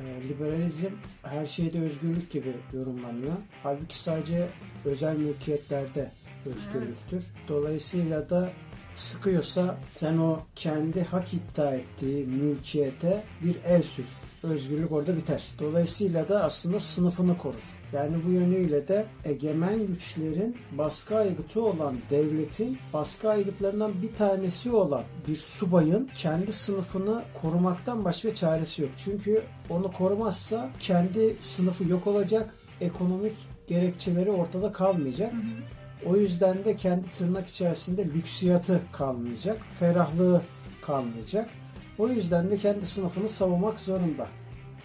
E, 0.07 0.29
liberalizm 0.29 0.89
her 1.23 1.45
şeyde 1.45 1.81
özgürlük 1.81 2.31
gibi 2.31 2.53
yorumlanıyor. 2.73 3.33
Halbuki 3.63 3.99
sadece 3.99 4.47
özel 4.85 5.17
mülkiyetlerde 5.17 6.11
özgürlüktür. 6.45 7.17
Evet. 7.17 7.47
Dolayısıyla 7.49 8.29
da 8.29 8.49
sıkıyorsa 8.95 9.77
sen 9.91 10.17
o 10.17 10.39
kendi 10.55 11.03
hak 11.03 11.33
iddia 11.33 11.75
ettiği 11.75 12.25
mülkiyete 12.25 13.23
bir 13.43 13.55
el 13.65 13.81
sür. 13.81 14.05
Özgürlük 14.43 14.91
orada 14.91 15.17
biter. 15.17 15.43
Dolayısıyla 15.59 16.29
da 16.29 16.43
aslında 16.43 16.79
sınıfını 16.79 17.37
korur. 17.37 17.63
Yani 17.93 18.15
bu 18.25 18.31
yönüyle 18.31 18.87
de 18.87 19.05
egemen 19.25 19.87
güçlerin 19.87 20.57
baskı 20.71 21.15
aygıtı 21.15 21.61
olan 21.61 21.95
devletin 22.09 22.77
baskı 22.93 23.29
aygıtlarından 23.29 23.91
bir 24.01 24.15
tanesi 24.15 24.71
olan 24.71 25.03
bir 25.27 25.35
subayın 25.35 26.09
kendi 26.15 26.53
sınıfını 26.53 27.21
korumaktan 27.41 28.05
başka 28.05 28.35
çaresi 28.35 28.81
yok. 28.81 28.91
Çünkü 28.97 29.41
onu 29.69 29.91
korumazsa 29.91 30.69
kendi 30.79 31.37
sınıfı 31.39 31.83
yok 31.83 32.07
olacak, 32.07 32.55
ekonomik 32.81 33.33
gerekçeleri 33.67 34.31
ortada 34.31 34.71
kalmayacak. 34.71 35.33
Hı 35.33 35.37
hı. 35.37 36.09
O 36.09 36.15
yüzden 36.15 36.65
de 36.65 36.75
kendi 36.75 37.09
tırnak 37.09 37.47
içerisinde 37.47 38.05
lüksiyatı 38.05 38.81
kalmayacak, 38.91 39.57
ferahlığı 39.79 40.41
kalmayacak. 40.81 41.49
O 41.97 42.07
yüzden 42.07 42.49
de 42.49 42.57
kendi 42.57 42.85
sınıfını 42.85 43.29
savunmak 43.29 43.79
zorunda. 43.79 44.27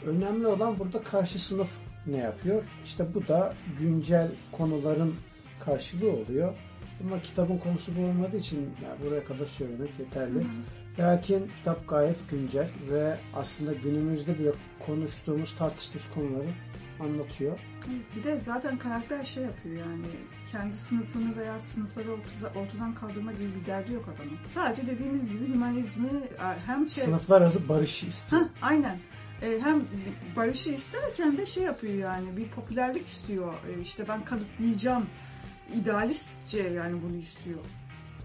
Önemli 0.06 0.46
olan 0.46 0.78
burada 0.78 1.02
karşı 1.02 1.38
sınıf 1.46 1.68
ne 2.06 2.16
yapıyor? 2.16 2.62
İşte 2.84 3.14
bu 3.14 3.28
da 3.28 3.54
güncel 3.78 4.28
konuların 4.52 5.14
karşılığı 5.60 6.10
oluyor. 6.10 6.54
Ama 7.04 7.22
kitabın 7.22 7.58
konusu 7.58 7.92
bu 7.96 8.04
olmadığı 8.06 8.36
için 8.36 8.56
yani 8.58 8.96
buraya 9.06 9.24
kadar 9.24 9.46
söylemek 9.46 9.90
yeterli. 9.98 10.34
Hı 10.34 10.38
hı. 10.38 10.44
Lakin 10.98 11.50
kitap 11.56 11.88
gayet 11.88 12.30
güncel 12.30 12.68
ve 12.90 13.16
aslında 13.34 13.72
günümüzde 13.72 14.38
bile 14.38 14.50
konuştuğumuz, 14.86 15.54
tartıştığımız 15.56 16.10
konuları 16.14 16.48
anlatıyor. 17.00 17.58
Bir 18.16 18.24
de 18.24 18.40
zaten 18.46 18.78
karakter 18.78 19.24
şey 19.24 19.42
yapıyor 19.42 19.76
yani 19.76 20.06
kendi 20.52 20.74
sınıfını 20.88 21.36
veya 21.36 21.58
sınıfları 21.58 22.10
ortada, 22.10 22.60
ortadan 22.60 22.94
kaldırma 22.94 23.32
gibi 23.32 23.48
bir 23.60 23.66
derdi 23.66 23.92
yok 23.92 24.04
adamın. 24.16 24.38
Sadece 24.54 24.86
dediğimiz 24.86 25.28
gibi 25.28 25.48
hümanizmi 25.48 26.08
e, 26.08 26.66
hem 26.66 26.90
şey... 26.90 27.04
Sınıflar 27.04 27.40
arası 27.42 27.68
barışı 27.68 28.06
istiyor. 28.06 28.42
Heh, 28.42 28.46
aynen 28.62 28.98
e, 29.42 29.58
hem 29.62 29.84
barışı 30.36 30.70
isterken 30.70 31.36
de 31.36 31.46
şey 31.46 31.62
yapıyor 31.62 31.94
yani 31.94 32.36
bir 32.36 32.48
popülerlik 32.48 33.08
istiyor. 33.08 33.52
E, 33.52 33.82
işte 33.82 34.08
ben 34.08 34.24
kanıtlayacağım. 34.24 35.06
idealistçe 35.74 36.62
yani 36.62 36.96
bunu 37.02 37.16
istiyor. 37.16 37.58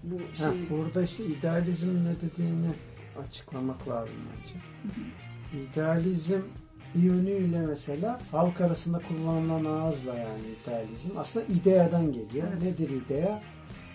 Bu 0.04 0.22
şey. 0.38 0.46
Heh, 0.46 0.52
burada 0.70 1.04
işte 1.04 1.26
idealizm 1.26 1.88
ne 1.88 2.16
dediğini 2.22 2.72
açıklamak 3.28 3.88
lazım 3.90 4.16
bence. 4.32 4.56
İdealizm 5.64 6.42
yönüyle 6.96 7.62
mesela 7.62 8.22
halk 8.32 8.62
arasında 8.62 9.02
kullanılan 9.08 9.66
ağızla 9.66 10.16
yani 10.16 10.44
idealizm 10.64 11.10
aslında 11.18 11.46
ideadan 11.46 12.06
geliyor. 12.06 12.48
Evet. 12.52 12.64
Nedir 12.64 12.90
idea? 12.90 13.42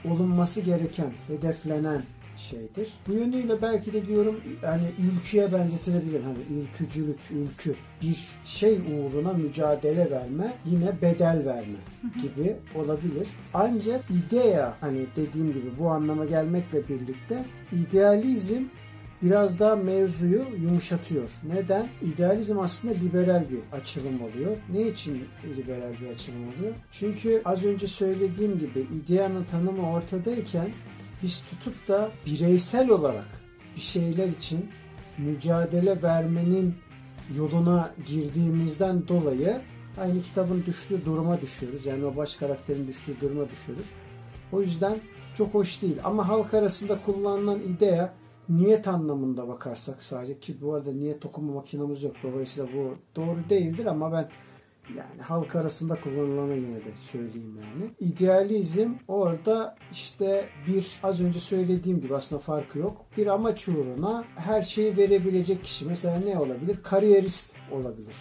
Olunması 0.04 0.60
gereken, 0.60 1.12
hedeflenen, 1.26 2.02
şeydir. 2.38 2.88
Bu 3.08 3.12
yönüyle 3.12 3.62
belki 3.62 3.92
de 3.92 4.06
diyorum 4.06 4.40
yani 4.62 4.82
ülküye 4.98 5.52
benzetilebilir. 5.52 6.20
Hani 6.22 6.60
ülkücülük, 6.60 7.18
ülkü 7.30 7.74
bir 8.02 8.26
şey 8.44 8.74
uğruna 8.74 9.32
mücadele 9.32 10.10
verme, 10.10 10.52
yine 10.66 11.02
bedel 11.02 11.42
verme 11.46 11.78
gibi 12.22 12.56
olabilir. 12.74 13.28
Ancak 13.54 14.04
idea 14.10 14.74
hani 14.80 15.06
dediğim 15.16 15.52
gibi 15.52 15.70
bu 15.78 15.90
anlama 15.90 16.24
gelmekle 16.24 16.88
birlikte 16.88 17.44
idealizm 17.72 18.62
biraz 19.22 19.58
daha 19.58 19.76
mevzuyu 19.76 20.44
yumuşatıyor. 20.62 21.30
Neden? 21.54 21.88
İdealizm 22.02 22.58
aslında 22.58 22.94
liberal 22.94 23.44
bir 23.50 23.78
açılım 23.78 24.22
oluyor. 24.22 24.56
Ne 24.72 24.88
için 24.88 25.24
liberal 25.56 25.92
bir 26.00 26.14
açılım 26.14 26.42
oluyor? 26.48 26.74
Çünkü 26.92 27.42
az 27.44 27.64
önce 27.64 27.86
söylediğim 27.86 28.58
gibi 28.58 28.86
ideanın 29.02 29.44
tanımı 29.44 29.90
ortadayken 29.90 30.68
biz 31.22 31.44
tutup 31.50 31.88
da 31.88 32.10
bireysel 32.26 32.90
olarak 32.90 33.28
bir 33.76 33.80
şeyler 33.80 34.28
için 34.28 34.66
mücadele 35.18 36.02
vermenin 36.02 36.74
yoluna 37.36 37.94
girdiğimizden 38.06 39.08
dolayı 39.08 39.60
aynı 40.00 40.22
kitabın 40.22 40.62
düştüğü 40.66 41.04
duruma 41.04 41.40
düşüyoruz. 41.40 41.86
Yani 41.86 42.04
o 42.04 42.16
baş 42.16 42.36
karakterin 42.36 42.88
düştüğü 42.88 43.20
duruma 43.20 43.50
düşüyoruz. 43.50 43.86
O 44.52 44.60
yüzden 44.60 44.98
çok 45.36 45.54
hoş 45.54 45.82
değil. 45.82 45.96
Ama 46.04 46.28
halk 46.28 46.54
arasında 46.54 46.98
kullanılan 47.06 47.60
idea 47.60 48.12
niyet 48.48 48.88
anlamında 48.88 49.48
bakarsak 49.48 50.02
sadece 50.02 50.40
ki 50.40 50.60
bu 50.60 50.74
arada 50.74 50.92
niyet 50.92 51.26
okuma 51.26 51.52
makinamız 51.52 52.02
yok. 52.02 52.16
Dolayısıyla 52.22 52.68
bu 52.76 52.94
doğru 53.16 53.38
değildir 53.48 53.86
ama 53.86 54.12
ben 54.12 54.28
yani 54.96 55.22
halk 55.22 55.56
arasında 55.56 56.00
kullanılana 56.00 56.54
yine 56.54 56.76
de 56.76 56.94
söyleyeyim 57.12 57.56
yani. 57.56 57.90
İdealizm 58.00 58.90
orada 59.08 59.76
işte 59.92 60.48
bir 60.66 60.98
az 61.02 61.20
önce 61.20 61.38
söylediğim 61.38 62.00
gibi 62.00 62.14
aslında 62.14 62.42
farkı 62.42 62.78
yok. 62.78 63.04
Bir 63.16 63.26
amaç 63.26 63.68
uğruna 63.68 64.24
her 64.36 64.62
şeyi 64.62 64.96
verebilecek 64.96 65.64
kişi. 65.64 65.86
Mesela 65.86 66.20
ne 66.20 66.38
olabilir? 66.38 66.78
Kariyerist 66.82 67.52
olabilir. 67.72 68.14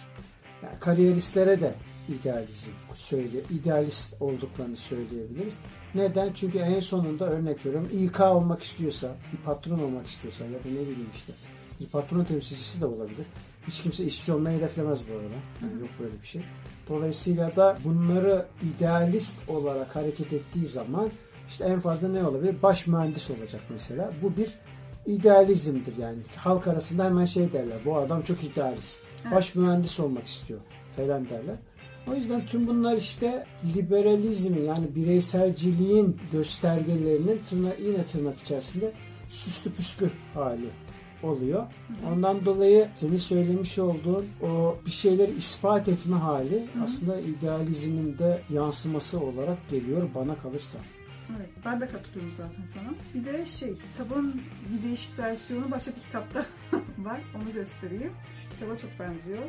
Yani 0.62 0.78
kariyeristlere 0.80 1.60
de 1.60 1.74
idealizm 2.08 2.70
söyle 2.94 3.38
idealist 3.50 4.22
olduklarını 4.22 4.76
söyleyebiliriz. 4.76 5.58
Neden? 5.94 6.32
Çünkü 6.32 6.58
en 6.58 6.80
sonunda 6.80 7.26
örnek 7.26 7.66
veriyorum 7.66 7.88
İK 7.92 8.20
olmak 8.20 8.62
istiyorsa, 8.62 9.08
bir 9.32 9.38
patron 9.38 9.78
olmak 9.78 10.06
istiyorsa 10.06 10.44
ya 10.44 10.50
da 10.50 10.56
ne 10.64 10.80
bileyim 10.80 11.10
işte 11.14 11.32
bir 11.80 11.86
patron 11.86 12.24
temsilcisi 12.24 12.80
de 12.80 12.86
olabilir. 12.86 13.26
Hiç 13.68 13.82
kimse 13.82 14.04
işçi 14.04 14.32
olmayı 14.32 14.58
hedeflemez 14.58 15.00
bu 15.08 15.12
arada. 15.12 15.34
Yani 15.62 15.80
yok 15.80 15.90
böyle 16.00 16.22
bir 16.22 16.26
şey. 16.26 16.42
Dolayısıyla 16.88 17.56
da 17.56 17.78
bunları 17.84 18.46
idealist 18.76 19.48
olarak 19.48 19.96
hareket 19.96 20.32
ettiği 20.32 20.66
zaman 20.66 21.10
işte 21.48 21.64
en 21.64 21.80
fazla 21.80 22.08
ne 22.08 22.24
olabilir? 22.24 22.54
Baş 22.62 22.86
mühendis 22.86 23.30
olacak 23.30 23.60
mesela. 23.70 24.10
Bu 24.22 24.36
bir 24.36 24.48
idealizmdir 25.06 25.96
yani. 25.96 26.18
Halk 26.36 26.66
arasında 26.66 27.04
hemen 27.04 27.24
şey 27.24 27.52
derler. 27.52 27.78
Bu 27.84 27.96
adam 27.96 28.22
çok 28.22 28.44
idealist. 28.44 28.98
Baş 29.30 29.54
mühendis 29.54 30.00
olmak 30.00 30.26
istiyor 30.26 30.60
falan 30.96 31.28
derler. 31.28 31.56
O 32.12 32.14
yüzden 32.14 32.46
tüm 32.46 32.66
bunlar 32.66 32.96
işte 32.96 33.46
liberalizmi 33.76 34.60
yani 34.60 34.94
bireyselciliğin 34.94 36.16
göstergelerinin 36.32 37.40
tırna, 37.50 37.70
yine 37.82 38.04
tırnak 38.04 38.40
içerisinde 38.40 38.92
süslü 39.28 39.72
püslü 39.72 40.10
hali 40.34 40.66
oluyor. 41.22 41.66
Ondan 42.12 42.44
dolayı 42.44 42.88
senin 42.94 43.16
söylemiş 43.16 43.78
olduğun 43.78 44.26
o 44.42 44.76
bir 44.86 44.90
şeyleri 44.90 45.32
ispat 45.32 45.88
etme 45.88 46.16
hali 46.16 46.56
Hı-hı. 46.56 46.84
aslında 46.84 47.20
idealizmin 47.20 48.18
de 48.18 48.40
yansıması 48.50 49.20
olarak 49.20 49.70
geliyor 49.70 50.08
bana 50.14 50.34
kalırsa. 50.34 50.78
Evet, 51.36 51.50
ben 51.64 51.80
de 51.80 51.86
katılıyorum 51.86 52.32
zaten 52.36 52.64
sana. 52.74 52.94
Bir 53.14 53.32
de 53.32 53.46
şey, 53.46 53.74
kitabın 53.74 54.42
bir 54.70 54.88
değişik 54.88 55.18
versiyonu 55.18 55.70
başka 55.70 55.90
bir 55.90 56.00
kitapta 56.00 56.46
var. 56.98 57.20
Onu 57.36 57.52
göstereyim. 57.52 58.12
Şu 58.42 58.50
kitaba 58.50 58.76
çok 58.76 58.90
benziyor. 59.00 59.42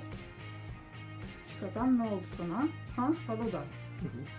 Çıkadan 1.59 1.97
ne 1.97 2.03
oldu 2.03 2.23
sana? 2.37 2.67
Hans 2.95 3.17
Saloda. 3.17 3.63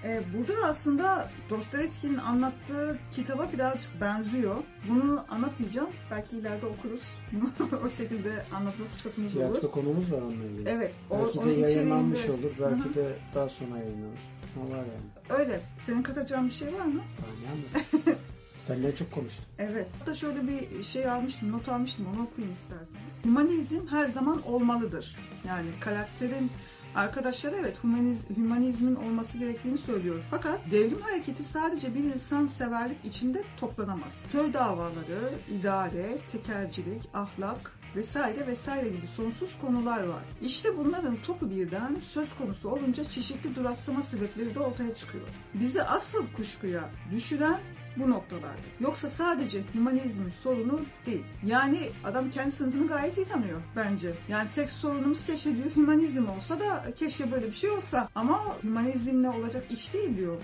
Ee, 0.05 0.23
burada 0.35 0.67
aslında 0.67 1.31
Dostoyevski'nin 1.51 2.19
anlattığı 2.19 2.99
kitaba 3.13 3.49
birazcık 3.53 4.01
benziyor. 4.01 4.57
Bunu 4.89 5.25
anlatmayacağım. 5.29 5.89
Belki 6.11 6.37
ileride 6.37 6.67
okuruz. 6.67 7.01
o 7.87 7.91
şekilde 7.91 8.45
anlatma 8.55 8.87
fırsatımız 8.87 9.33
Tiyatro 9.33 9.51
olur. 9.51 9.61
Tiyatro 9.61 9.81
konumuz 9.81 10.13
var 10.13 10.19
onunla. 10.19 10.71
Evet. 10.71 10.93
Belki 11.11 11.39
o, 11.39 11.47
de 11.47 11.51
yayınlanmış 11.51 12.19
içeriğinde... 12.19 12.47
olur. 12.47 12.55
Belki 12.61 12.85
Hı-hı. 12.85 12.95
de 12.95 13.09
daha 13.35 13.49
sonra 13.49 13.79
yayınlanır. 13.79 14.21
Ne 14.57 14.63
var 14.63 14.79
yani? 14.79 15.41
Öyle. 15.41 15.61
Senin 15.87 16.03
katacağın 16.03 16.47
bir 16.47 16.55
şey 16.55 16.69
var 16.75 16.85
mı? 16.85 17.01
Yani 17.47 18.17
Senden 18.63 18.93
çok 18.93 19.13
konuştum. 19.13 19.45
Evet. 19.59 19.87
Hatta 19.99 20.15
şöyle 20.15 20.39
bir 20.49 20.85
şey 20.85 21.11
almıştım, 21.11 21.53
not 21.53 21.69
almıştım. 21.69 22.07
Onu 22.15 22.23
okuyayım 22.23 22.57
istersen. 22.63 23.01
Humanizm 23.25 23.87
her 23.91 24.09
zaman 24.09 24.47
olmalıdır. 24.47 25.17
Yani 25.49 25.69
karakterin 25.81 26.51
Arkadaşlar 26.95 27.53
evet 27.53 27.77
humaniz, 27.83 28.19
hümanizmin 28.37 28.95
olması 28.95 29.39
gerektiğini 29.39 29.79
söylüyor. 29.79 30.17
Fakat 30.31 30.61
devrim 30.71 31.01
hareketi 31.01 31.43
sadece 31.43 31.95
bir 31.95 32.05
insan 32.05 32.47
severlik 32.47 33.05
içinde 33.05 33.45
toplanamaz. 33.61 34.13
Köy 34.33 34.53
davaları, 34.53 35.33
idare, 35.61 36.19
tekercilik, 36.33 37.03
ahlak, 37.15 37.81
vesaire 37.97 38.47
vesaire 38.47 38.89
gibi 38.89 39.07
sonsuz 39.17 39.59
konular 39.61 40.03
var. 40.03 40.23
İşte 40.43 40.69
bunların 40.79 41.17
topu 41.27 41.51
birden 41.51 41.97
söz 42.13 42.29
konusu 42.39 42.69
olunca 42.69 43.05
çeşitli 43.05 43.55
duraksama 43.55 44.03
sebepleri 44.03 44.55
de 44.55 44.61
ortaya 44.61 44.95
çıkıyor. 44.95 45.29
Bizi 45.55 45.83
asıl 45.83 46.25
kuşkuya 46.37 46.91
düşüren 47.13 47.61
bu 47.97 48.11
noktalarda. 48.11 48.61
Yoksa 48.81 49.11
sadece 49.11 49.63
hümanizmin 49.75 50.33
sorunu 50.43 50.81
değil. 51.07 51.25
Yani 51.47 51.79
adam 52.05 52.31
kendi 52.31 52.53
sınıfını 52.53 52.87
gayet 52.87 53.19
iyi 53.19 53.27
tanıyor 53.27 53.61
bence. 53.77 54.13
Yani 54.29 54.49
tek 54.55 54.71
sorunumuz 54.71 55.27
keşke 55.27 55.57
diyor 55.57 55.77
hümanizm 55.77 56.29
olsa 56.29 56.61
da 56.61 56.85
keşke 56.97 57.33
böyle 57.33 57.47
bir 57.47 57.53
şey 57.53 57.71
olsa. 57.71 58.09
Ama 58.15 58.41
hümanizmle 58.63 59.29
olacak 59.29 59.65
iş 59.71 59.95
değil 59.95 60.17
diyor 60.17 60.37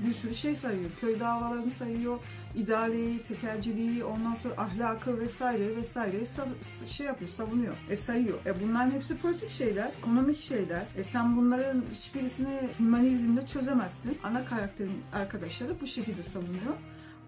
bir 0.00 0.14
sürü 0.14 0.34
şey 0.34 0.56
sayıyor. 0.56 0.90
Köy 1.00 1.20
davalarını 1.20 1.70
sayıyor, 1.70 2.18
idareyi, 2.54 3.22
tekerciliği, 3.22 4.04
ondan 4.04 4.34
sonra 4.34 4.54
ahlakı 4.56 5.20
vesaire 5.20 5.76
vesaire 5.76 6.16
şey 6.86 7.06
yapıyor, 7.06 7.30
savunuyor. 7.30 7.74
E 7.90 7.96
sayıyor. 7.96 8.38
E 8.46 8.60
bunların 8.60 8.90
hepsi 8.90 9.16
politik 9.16 9.50
şeyler, 9.50 9.90
ekonomik 9.98 10.40
şeyler. 10.40 10.82
E 10.96 11.04
sen 11.04 11.36
bunların 11.36 11.82
hiçbirisini 11.94 12.60
hümanizmle 12.78 13.46
çözemezsin. 13.46 14.18
Ana 14.24 14.44
karakterin 14.44 15.02
arkadaşları 15.12 15.80
bu 15.80 15.86
şekilde 15.86 16.22
savunuyor. 16.22 16.74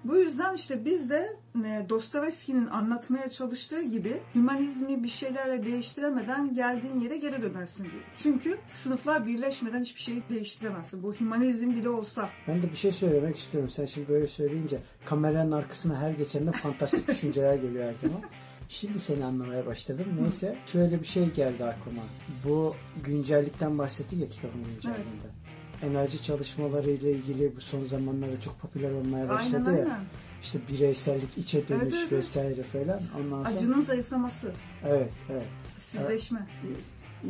Bu 0.04 0.16
yüzden 0.16 0.54
işte 0.54 0.84
biz 0.84 1.10
de 1.10 1.36
e, 1.64 1.86
Dostoyevski'nin 1.88 2.66
anlatmaya 2.66 3.30
çalıştığı 3.30 3.82
gibi 3.82 4.20
hümanizmi 4.34 5.02
bir 5.02 5.08
şeylerle 5.08 5.64
değiştiremeden 5.64 6.54
geldiğin 6.54 7.00
yere 7.00 7.16
geri 7.16 7.42
dönersin 7.42 7.84
diyor. 7.84 8.02
Çünkü 8.16 8.58
sınıflar 8.74 9.26
birleşmeden 9.26 9.80
hiçbir 9.80 10.00
şeyi 10.00 10.22
değiştiremezsin. 10.30 11.02
Bu 11.02 11.14
hümanizm 11.14 11.70
bile 11.70 11.88
olsa. 11.88 12.28
Ben 12.48 12.62
de 12.62 12.70
bir 12.70 12.76
şey 12.76 12.92
söylemek 12.92 13.36
istiyorum. 13.36 13.70
Sen 13.70 13.86
şimdi 13.86 14.08
böyle 14.08 14.26
söyleyince 14.26 14.78
kameranın 15.04 15.52
arkasına 15.52 15.98
her 15.98 16.10
geçende 16.10 16.52
fantastik 16.52 17.08
düşünceler 17.08 17.54
geliyor 17.54 17.88
her 17.88 17.94
zaman. 17.94 18.20
Şimdi 18.68 18.98
seni 18.98 19.24
anlamaya 19.24 19.66
başladım. 19.66 20.06
Neyse 20.20 20.56
şöyle 20.66 21.00
bir 21.00 21.06
şey 21.06 21.30
geldi 21.30 21.64
aklıma. 21.64 22.02
Bu 22.44 22.74
güncellikten 23.04 23.78
bahsettik 23.78 24.20
ya 24.20 24.28
kitabın 24.28 24.64
güncelliğinde. 24.64 25.00
Evet 25.24 25.39
enerji 25.82 26.22
çalışmaları 26.22 26.90
ile 26.90 27.10
ilgili 27.10 27.56
bu 27.56 27.60
son 27.60 27.84
zamanlarda 27.84 28.40
çok 28.40 28.60
popüler 28.60 28.90
olmaya 28.90 29.28
başladı 29.28 29.70
aynen, 29.70 29.78
ya. 29.78 29.84
Aynen. 29.84 30.04
İşte 30.42 30.58
bireysellik, 30.68 31.38
içe 31.38 31.68
dönüş 31.68 31.82
evet, 31.82 31.94
evet. 32.00 32.12
vesaire 32.12 32.62
falan. 32.62 33.00
Ondan 33.20 33.44
sonra... 33.44 33.58
Acının 33.58 33.84
zayıflaması. 33.84 34.52
Evet, 34.86 35.10
evet. 35.30 35.46
Sizleşme. 35.78 36.46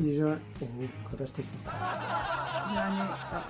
İran, 0.04 0.36
oh, 0.62 0.66
bu 1.04 1.10
kadar 1.10 1.26
teknik. 1.26 1.60
Yani 2.76 3.00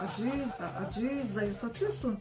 acıyı, 0.08 0.46
acıyı 0.86 1.22
zayıflatıyorsun. 1.34 2.18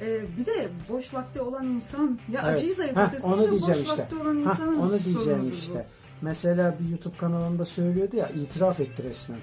Ee, 0.00 0.20
bir 0.38 0.46
de 0.46 0.68
boş 0.88 1.14
vakti 1.14 1.40
olan 1.40 1.66
insan 1.66 2.18
ya 2.32 2.42
evet. 2.44 2.58
acıyı 2.58 2.74
zayıflatıyorsun. 2.74 3.28
Heh, 3.28 3.34
onu 3.34 3.50
diyeceğim 3.50 3.80
boş 3.80 3.88
işte. 3.88 4.02
vakti 4.02 4.16
olan 4.16 4.36
insanın 4.36 4.76
Heh, 4.76 4.82
onu 4.82 5.04
diyeceğim 5.04 5.48
işte. 5.48 5.72
Bu. 5.72 6.24
Mesela 6.26 6.74
bir 6.80 6.88
YouTube 6.90 7.16
kanalında 7.16 7.64
söylüyordu 7.64 8.16
ya 8.16 8.28
itiraf 8.28 8.80
etti 8.80 9.02
resmen. 9.02 9.38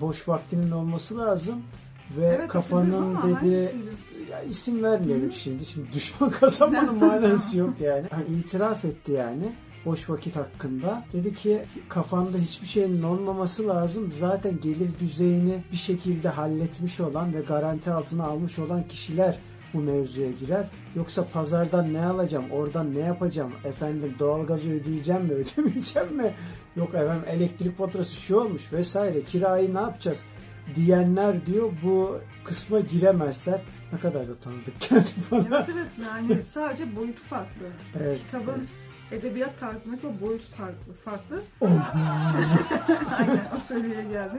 Boş 0.00 0.28
vaktinin 0.28 0.70
olması 0.70 1.18
lazım 1.18 1.62
ve 2.18 2.26
evet, 2.26 2.48
kafanın 2.48 3.16
dedi 3.16 3.72
ya 4.30 4.42
isim 4.42 4.82
vermeyelim 4.82 5.32
şimdi. 5.32 5.64
Şimdi 5.64 5.92
düşman 5.92 6.30
kazanmanın 6.40 6.94
manası 7.00 7.58
yok 7.58 7.80
yani. 7.80 8.06
yani. 8.12 8.40
İtiraf 8.40 8.84
etti 8.84 9.12
yani 9.12 9.52
boş 9.86 10.10
vakit 10.10 10.36
hakkında. 10.36 11.04
Dedi 11.12 11.34
ki 11.34 11.62
kafanda 11.88 12.38
hiçbir 12.38 12.66
şeyin 12.66 13.02
olmaması 13.02 13.68
lazım. 13.68 14.12
Zaten 14.12 14.60
gelir 14.62 14.90
düzeyini 15.00 15.62
bir 15.72 15.76
şekilde 15.76 16.28
halletmiş 16.28 17.00
olan 17.00 17.34
ve 17.34 17.40
garanti 17.40 17.90
altına 17.90 18.24
almış 18.24 18.58
olan 18.58 18.88
kişiler 18.88 19.38
bu 19.74 19.80
mevzuya 19.80 20.30
girer. 20.30 20.64
Yoksa 20.96 21.24
pazardan 21.32 21.94
ne 21.94 22.06
alacağım, 22.06 22.50
oradan 22.50 22.94
ne 22.94 23.00
yapacağım, 23.00 23.52
efendim 23.64 24.14
doğalgazı 24.18 24.70
ödeyeceğim 24.70 25.22
mi, 25.22 25.32
ödemeyeceğim 25.32 26.16
mi? 26.16 26.34
Yok 26.76 26.94
efendim 26.94 27.24
elektrik 27.28 27.78
faturası 27.78 28.14
şu 28.14 28.36
olmuş 28.36 28.62
vesaire, 28.72 29.22
kirayı 29.22 29.74
ne 29.74 29.80
yapacağız? 29.80 30.22
Diyenler 30.74 31.46
diyor 31.46 31.72
bu 31.82 32.18
kısma 32.44 32.80
giremezler. 32.80 33.60
Ne 33.92 33.98
kadar 33.98 34.28
da 34.28 34.34
tanıdık 34.34 34.80
kendi 34.80 35.04
bana. 35.30 35.46
Evet 35.48 35.68
evet 35.74 35.90
yani 36.04 36.42
sadece 36.54 36.96
boyutu 36.96 37.22
farklı. 37.22 37.66
Evet, 38.00 38.18
Kitabın 38.26 38.68
evet. 39.12 39.24
edebiyat 39.24 39.60
tarzındaki 39.60 40.06
o 40.06 40.26
boyutu 40.26 40.44
farklı. 40.56 40.92
farklı. 41.04 41.42
Oh. 41.60 41.68
Aynen 43.18 43.48
o 43.56 43.60
seviyeye 43.60 44.02
geldi. 44.04 44.36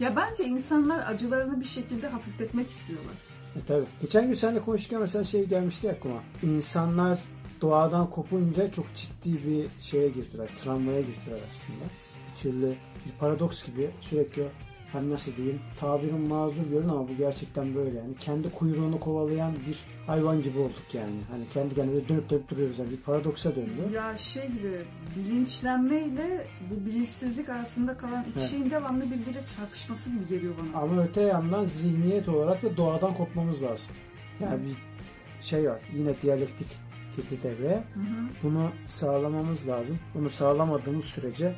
Ya 0.00 0.16
bence 0.16 0.44
insanlar 0.44 1.10
acılarını 1.12 1.60
bir 1.60 1.64
şekilde 1.66 2.08
hafifletmek 2.08 2.70
istiyorlar. 2.70 3.14
E, 3.56 3.58
tabii. 3.66 3.84
Geçen 4.00 4.26
gün 4.26 4.34
seninle 4.34 4.60
konuşurken 4.60 5.00
mesela 5.00 5.24
şey 5.24 5.44
gelmişti 5.44 5.90
aklıma. 5.90 6.20
İnsanlar 6.42 7.18
doğadan 7.60 8.10
kopunca 8.10 8.72
çok 8.72 8.86
ciddi 8.94 9.32
bir 9.32 9.66
şeye 9.80 10.08
girdiler. 10.08 10.48
Travmaya 10.64 11.00
girdiler 11.00 11.38
aslında. 11.48 11.84
Bir 12.30 12.42
türlü 12.42 12.74
bir 13.06 13.12
paradoks 13.20 13.66
gibi 13.66 13.90
sürekli 14.00 14.42
hani 14.94 15.10
nasıl 15.10 15.36
diyeyim 15.36 15.60
tabirim 15.80 16.28
mazur 16.28 16.70
görün 16.70 16.88
ama 16.88 17.08
bu 17.08 17.16
gerçekten 17.18 17.74
böyle 17.74 17.98
yani 17.98 18.14
kendi 18.20 18.50
kuyruğunu 18.50 19.00
kovalayan 19.00 19.52
bir 19.68 19.78
hayvan 20.06 20.42
gibi 20.42 20.58
olduk 20.58 20.94
yani 20.94 21.16
hani 21.30 21.48
kendi 21.48 21.74
kendimize 21.74 22.08
dönüp 22.08 22.30
dönüp 22.30 22.48
duruyoruz 22.48 22.78
yani 22.78 22.90
bir 22.90 22.96
paradoksa 22.96 23.56
döndü. 23.56 23.94
Ya 23.94 24.18
şey 24.18 24.46
gibi 24.46 24.80
bilinçlenmeyle 25.16 26.46
bu 26.70 26.86
bilinçsizlik 26.86 27.48
arasında 27.48 27.96
kalan 27.96 28.24
iki 28.30 28.40
evet. 28.40 28.50
şeyin 28.50 28.70
devamlı 28.70 29.04
birbiriyle 29.04 29.44
çarpışması 29.56 30.10
gibi 30.10 30.28
geliyor 30.28 30.54
bana. 30.58 30.82
Ama 30.82 31.02
öte 31.02 31.20
yandan 31.20 31.64
zihniyet 31.64 32.28
olarak 32.28 32.62
da 32.62 32.76
doğadan 32.76 33.14
kopmamız 33.14 33.62
lazım. 33.62 33.86
Yani 34.40 34.60
bir 34.64 34.76
şey 35.44 35.70
var 35.70 35.80
yine 35.94 36.20
diyalektik 36.20 36.68
girdi 37.16 37.42
devreye. 37.42 37.84
Hı 37.94 38.00
hı. 38.00 38.28
Bunu 38.42 38.70
sağlamamız 38.86 39.68
lazım. 39.68 39.98
Bunu 40.14 40.30
sağlamadığımız 40.30 41.04
sürece 41.04 41.54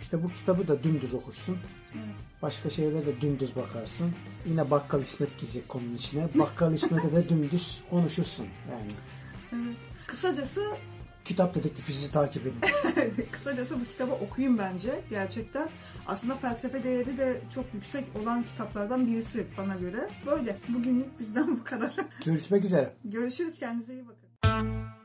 İşte 0.00 0.22
bu 0.22 0.28
kitabı 0.28 0.68
da 0.68 0.82
dümdüz 0.82 1.14
okursun. 1.14 1.58
Evet. 1.94 2.29
Başka 2.42 2.70
şeylere 2.70 3.06
de 3.06 3.20
dümdüz 3.20 3.56
bakarsın. 3.56 4.12
Yine 4.46 4.70
Bakkal 4.70 5.02
İsmet 5.02 5.38
girecek 5.38 5.68
konunun 5.68 5.94
içine. 5.94 6.28
Bakkal 6.34 6.72
İsmet'e 6.74 7.12
de 7.12 7.28
dümdüz 7.28 7.80
konuşursun. 7.90 8.46
Yani 8.70 8.90
Evet. 9.52 9.76
Kısacası 10.06 10.60
kitap 11.24 11.54
dedektifinizi 11.54 12.12
takip 12.12 12.42
edin. 12.46 12.60
Kısacası 13.32 13.80
bu 13.80 13.84
kitabı 13.84 14.12
okuyun 14.12 14.58
bence 14.58 15.00
gerçekten. 15.10 15.68
Aslında 16.06 16.34
felsefe 16.36 16.84
değeri 16.84 17.18
de 17.18 17.40
çok 17.54 17.64
yüksek 17.74 18.04
olan 18.22 18.42
kitaplardan 18.42 19.06
birisi 19.06 19.46
bana 19.58 19.76
göre. 19.76 20.08
Böyle. 20.26 20.56
Bugünlük 20.68 21.18
bizden 21.18 21.60
bu 21.60 21.64
kadar. 21.64 21.94
Görüşmek 22.24 22.64
üzere. 22.64 22.94
Görüşürüz. 23.04 23.54
Kendinize 23.58 23.92
iyi 23.92 24.04
bakın. 24.08 24.99